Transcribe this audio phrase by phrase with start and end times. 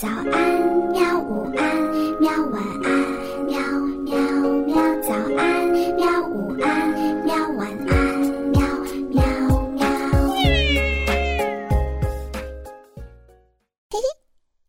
[0.00, 0.30] 早安，
[0.92, 1.18] 喵！
[1.18, 1.76] 午安，
[2.20, 2.30] 喵！
[2.52, 2.88] 晚安，
[3.46, 3.58] 喵
[4.04, 4.16] 喵
[4.64, 4.76] 喵！
[5.02, 6.22] 早安，喵！
[6.28, 7.34] 午安，喵！
[7.56, 8.20] 晚安，
[8.52, 8.62] 喵
[9.10, 9.24] 喵
[9.72, 9.82] 喵！
[13.90, 13.98] 嘿嘿，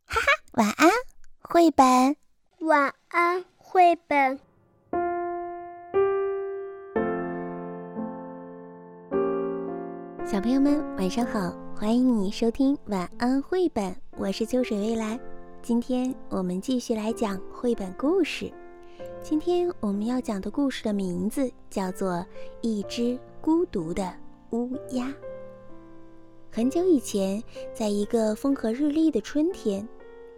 [0.08, 0.90] 哈哈，晚安，
[1.44, 2.16] 绘本。
[2.62, 4.40] 晚安，绘本。
[10.26, 13.96] 小朋友们，晚上好，欢迎你收听晚安绘本。
[14.18, 15.18] 我是秋水未来，
[15.62, 18.52] 今天我们继续来讲绘本故事。
[19.24, 22.16] 今天我们要讲的故事的名字叫做
[22.60, 24.14] 《一只孤独的
[24.50, 25.06] 乌鸦》。
[26.52, 27.42] 很久以前，
[27.74, 29.88] 在一个风和日丽的春天，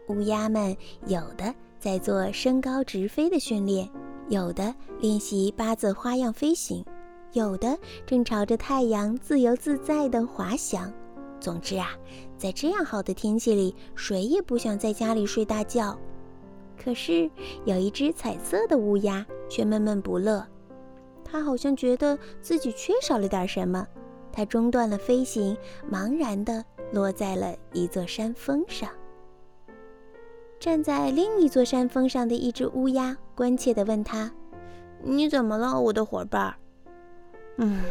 [0.09, 3.89] 乌鸦们有的在做升高直飞的训练，
[4.29, 6.85] 有的练习八字花样飞行，
[7.33, 10.93] 有的正朝着太阳自由自在地滑翔。
[11.41, 11.89] 总之啊，
[12.37, 15.99] 在这样好的天气里，谁也不想在家里睡大觉。
[16.81, 17.29] 可是
[17.65, 20.45] 有一只彩色的乌鸦却闷闷不乐，
[21.23, 23.85] 它好像觉得自己缺少了点什么。
[24.31, 25.57] 它中断了飞行，
[25.91, 28.89] 茫然地落在了一座山峰上。
[30.59, 34.31] 站在另一座山峰上的一只乌鸦关切地问他
[35.03, 36.53] ：“你怎么了，我的伙伴
[37.57, 37.81] ？”“嗯。”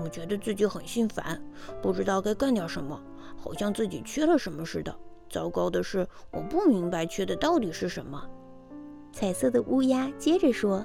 [0.00, 1.40] 我觉得自己很心烦，
[1.82, 3.00] 不知道该干点什么，
[3.36, 4.94] 好像自己缺了什么似的。
[5.28, 8.22] 糟糕的是，我不明白缺的到底是什么。
[9.12, 10.84] 彩色的乌鸦接着说：“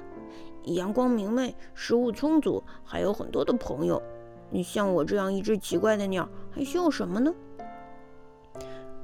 [0.64, 4.02] 阳光明媚，食物充足，还有很多的朋友。
[4.50, 7.32] 你像我这样一只奇怪的鸟，还需要什么呢？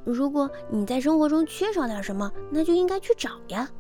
[0.05, 3.71] 如果你在生活中缺少点什么，那就应该去找呀。”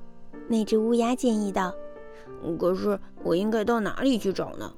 [0.49, 1.75] 那只乌鸦建议道。
[2.59, 4.73] “可是我应该到哪里去找呢？”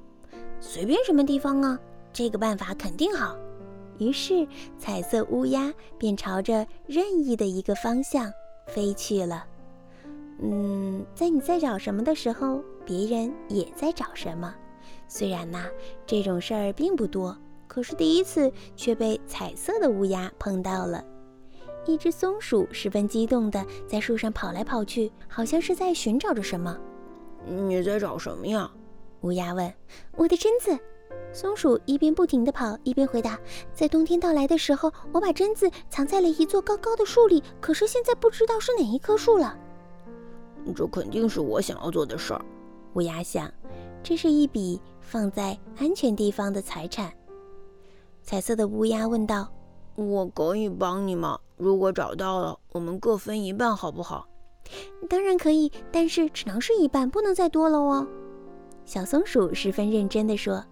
[0.61, 1.77] 随便什么地方啊，
[2.13, 3.35] 这个办法肯定好。
[3.97, 8.31] 于是，彩色乌鸦便朝着任意的一个方向
[8.67, 9.43] 飞去了。
[10.39, 14.55] 嗯，在你在找什么的时候，别人也在找什么。
[15.07, 15.65] 虽然呐，
[16.05, 17.35] 这种事儿并不多，
[17.67, 21.03] 可是第一次却被彩色的乌鸦碰到了。
[21.85, 26.77] 一只松鼠十分激动地在树上跑来跑去，好像是在寻找着什么。
[27.45, 28.71] 你在找什么呀？
[29.21, 29.73] 乌鸦问
[30.17, 30.77] ：“我的榛子。”
[31.33, 33.39] 松鼠一边不停地跑，一边回答
[33.73, 39.57] ：“在冬天到来的时候，我把榛子藏在了一座高高的树里，可是现在不知道是哪一棵树了。”
[40.75, 42.45] 这肯定是我想要做的事儿，
[42.93, 43.51] 乌鸦想。
[44.03, 47.11] 这是一笔放在安全地方的财产。
[48.23, 49.47] 彩色的乌鸦问道
[49.95, 51.39] ：“我可以帮你吗？
[51.57, 54.27] 如果找到了，我们各分一半，好不好
[55.09, 58.07] ？”“当然可以，但是只能是一半，不能再多了哦。”
[58.85, 60.63] 小松鼠十分认真地说：“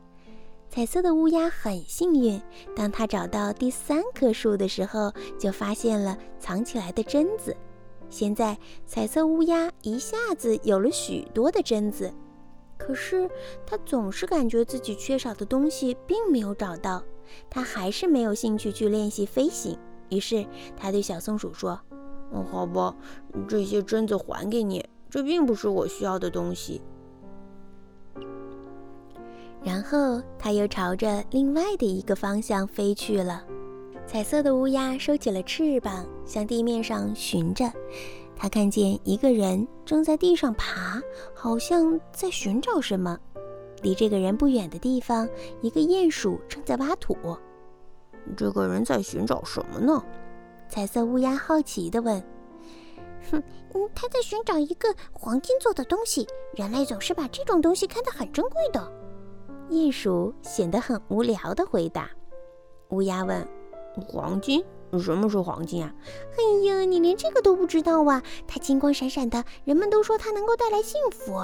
[0.70, 2.42] 彩色的乌鸦很幸运，
[2.76, 7.56] 当它找到第三棵树的时候，就发现了藏起来的榛子。
[8.10, 12.12] 现在，彩色乌鸦一下子有了许多的榛子。
[12.78, 13.30] 可是，
[13.66, 17.04] 它总是感觉自己缺少的东西并没有找到。
[17.50, 19.78] 它还是没有兴趣去练习飞行。
[20.10, 20.46] 于是，
[20.76, 21.80] 它对小松鼠说
[22.34, 22.96] ：‘嗯，好吧，
[23.48, 24.84] 这些榛子还给你。
[25.10, 26.82] 这并不是我需要的东西。’”
[29.62, 33.44] 然后，它又朝着另外的一个方向飞去了。
[34.08, 37.72] 彩色的乌鸦收起了翅膀，向地面上寻着。
[38.36, 41.02] 它看见一个人正在地上爬，
[41.36, 43.20] 好像在寻找什么。
[43.82, 45.28] 离这个人不远的地方，
[45.62, 47.16] 一个鼹鼠正在挖土。
[48.38, 50.04] 这个人在寻找什么呢？
[50.70, 52.24] 彩色乌鸦好奇地问。
[53.30, 53.44] “哼，
[53.74, 56.26] 嗯他在寻找一个黄金做的东西。
[56.56, 58.92] 人类总是把这种东西看得很珍贵的。”
[59.70, 62.10] 鼹鼠显得很无聊的回答。
[62.90, 63.48] 乌鸦问
[64.08, 64.64] ：“黄金？
[65.00, 65.94] 什么是黄金啊
[66.36, 68.24] ？”“哎呀，你连这个都不知道啊！
[68.48, 71.40] 它金光闪闪的，人们都说它能够带来幸福。”“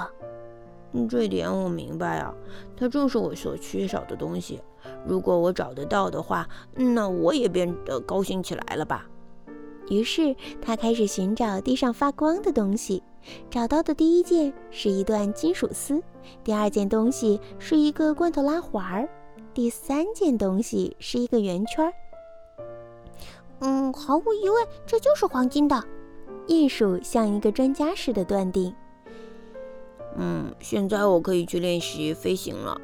[1.08, 2.34] 这点我明白啊，
[2.76, 4.62] 它正是我所缺少的东西。
[5.06, 9.06] 如果我找得到的话，那我也变得高兴起来了吧？”
[9.90, 13.04] 于是他开始寻找地上发光的东西。
[13.50, 16.02] 找到的第一件是一段金属丝，
[16.44, 19.10] 第二件东西是一个罐头拉环儿，
[19.54, 21.94] 第三件东西是一个圆圈儿。
[23.60, 25.82] 嗯，毫无疑问，这就是黄金的。
[26.48, 28.74] 鼹鼠像一个专家似的断定。
[30.18, 32.80] 嗯，现在我可以去练习飞行了。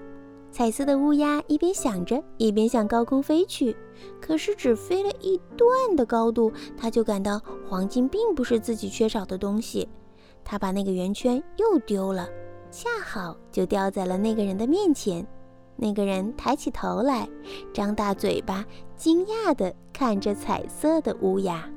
[0.51, 3.75] 彩色的乌鸦一边想着，一边向高空飞去。
[4.19, 9.87] 可是只飞了一段的高度，它就感到黄金并不是自己缺少的东西。
[10.43, 12.29] 他把那个圆圈又丢了，
[12.69, 15.25] 恰好就掉在了那个人的面前。
[15.75, 17.27] 那个人抬起头来，
[17.73, 18.63] 张大嘴巴，
[18.95, 21.67] 惊讶地看着彩色的乌鸦。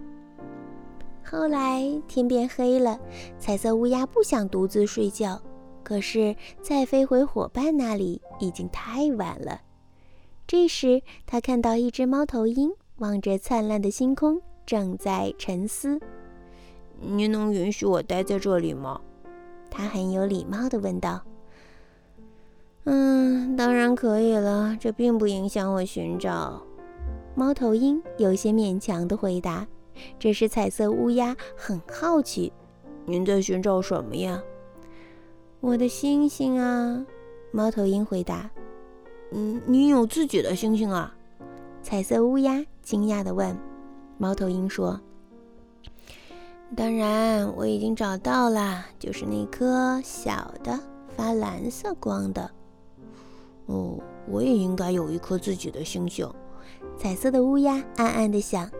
[1.24, 2.98] 后来天变黑了，
[3.38, 5.40] 彩色乌鸦不想独自睡觉，
[5.82, 9.60] 可是再飞回伙伴那里已经太晚了。
[10.46, 15.98] 这时，他看到一只猫头鹰望着灿烂的星空，正在沉思。
[17.00, 19.00] “您能允许我待在这里吗？”
[19.70, 21.20] 他很有礼貌地问道。
[22.84, 26.62] “嗯，当然可以了，这并不影响我寻找。”
[27.34, 29.66] 猫头鹰有些勉强地回答。
[30.18, 32.52] 这时，彩色乌鸦很好奇
[33.06, 34.42] ：“您在寻找什么呀
[35.60, 37.04] ？”“我的星星啊！”
[37.52, 38.50] 猫头鹰回答。
[39.30, 41.14] “嗯，你有自己的星星啊？”
[41.82, 43.56] 彩色乌鸦惊讶地问。
[44.18, 45.00] 猫头鹰说
[46.74, 50.78] ：“当然，我已经找到了，就是那颗小的
[51.16, 52.50] 发蓝色光的。
[53.66, 53.98] ”“哦，
[54.28, 56.28] 我也应该有一颗自己的星星。”
[56.98, 58.70] 彩色的乌鸦暗暗地想。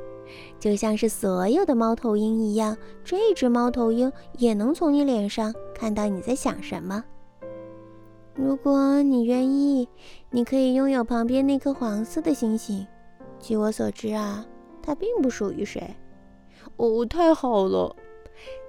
[0.58, 7.04] 就像是所有的猫头鹰一样，这只猫头鹰也能从你脸上看到你在想什么。
[8.34, 9.86] 如果你愿意，
[10.30, 12.86] 你可以拥有旁边那颗黄色的星星。
[13.38, 14.44] 据我所知啊，
[14.82, 15.94] 它并不属于谁。
[16.76, 17.94] 哦，太好了！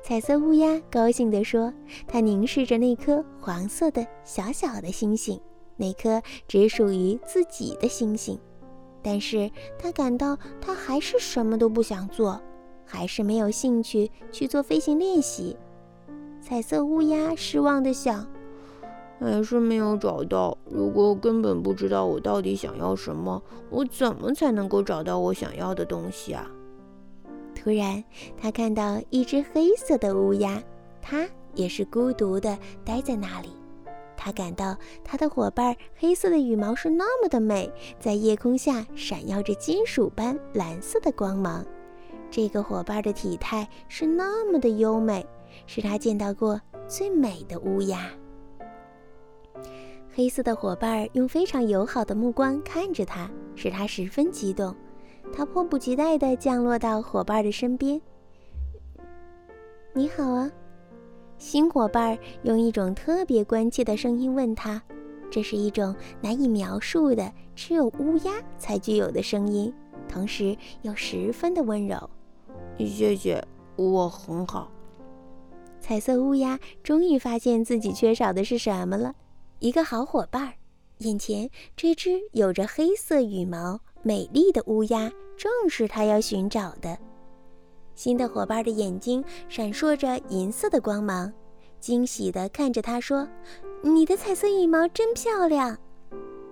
[0.04, 1.74] 彩色乌鸦高兴地说。
[2.08, 5.40] 它凝视着那颗黄色的小小的星星，
[5.76, 8.40] 那颗只属于自己的星星。
[9.02, 12.40] 但是它感到它还是什么都不想做，
[12.86, 15.58] 还是没有兴趣去做飞行练习。
[16.42, 18.28] 彩色乌鸦失望地想
[19.20, 20.56] ：“还是没有找到。
[20.70, 23.42] 如果我根本不知道我到底想要什么，
[23.72, 26.48] 我怎么才能够找到我想要的东西啊？”
[27.66, 28.04] 突然，
[28.40, 30.62] 他看到一只黑色的乌鸦，
[31.02, 33.50] 它也是孤独地待在那里。
[34.16, 37.68] 他感到他的伙伴黑色的羽毛是那么的美，
[38.00, 41.66] 在夜空下闪耀着金属般蓝色的光芒。
[42.30, 45.26] 这个伙伴的体态是那么的优美，
[45.66, 48.08] 是他见到过最美的乌鸦。
[50.14, 54.76] 黑色的伙伴用非常友好的目光看着他，使他十分激动。
[55.34, 58.02] 他迫不及待地降落到伙伴的身边。
[59.94, 60.52] “你好啊。”
[61.38, 64.82] 新伙伴用一种特别关切的声音问他
[65.30, 69.74] ：“这是一种难以描述的，只有乌鸦才具有的声音，
[70.08, 72.10] 同时又十分的温柔。
[72.80, 73.46] ”“谢谢，
[73.76, 74.72] 我很好。”
[75.82, 79.14] 彩色乌鸦终于发现自己缺少的是什么了——
[79.60, 80.54] 一个好伙伴。
[81.00, 86.96] 眼前这只有着黑色羽毛、美丽的乌鸦，正是他要寻找的。
[87.96, 91.34] 新的伙伴的眼睛闪烁着银色的光芒，
[91.80, 93.28] 惊喜地看着他说
[93.82, 95.76] ：“你的彩色羽毛真漂亮！”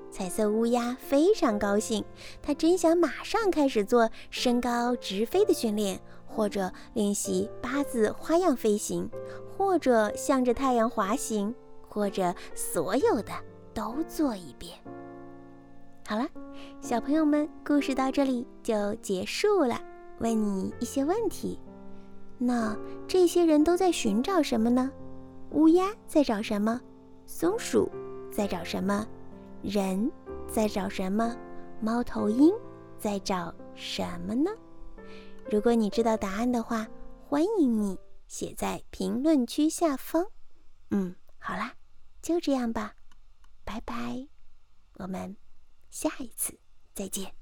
[0.09, 2.03] 彩色乌鸦非常高兴，
[2.41, 9.07] 它真想马上开始做身高直飞的训练，或者练习八字花样飞行，
[9.55, 11.53] 或者向着太阳滑行，
[11.87, 13.31] 或者所有的
[13.75, 14.75] 都做一遍。
[16.05, 16.27] 好了，
[16.81, 19.79] 小朋友们，故事到这里就结束了。
[20.19, 21.57] 问你一些问题，
[22.37, 22.77] 那
[23.07, 24.91] 这些人都在寻找什么呢？
[25.51, 26.79] 乌鸦在找什么？
[27.25, 27.89] 松鼠
[28.29, 29.07] 在找什么？
[29.61, 30.11] 人
[30.47, 31.35] 在找什么？
[31.81, 32.53] 猫头鹰
[32.99, 34.51] 在找什么呢？
[35.49, 36.85] 如果你知道答案的话，
[37.27, 40.25] 欢迎你写在评论区下方。
[40.91, 41.73] 嗯，好啦，
[42.21, 42.93] 就这样吧，
[43.63, 44.27] 拜拜，
[44.99, 45.35] 我们
[45.93, 46.57] 下一次
[46.95, 47.35] 再见。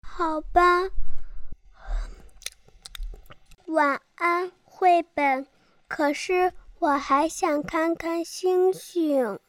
[0.00, 0.62] 好吧。
[3.66, 5.44] 晚安，绘本。
[5.88, 9.40] 可是我还想看看星星。